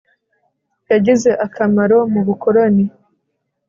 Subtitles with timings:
[0.91, 2.85] yagize akamaro mu bukoloni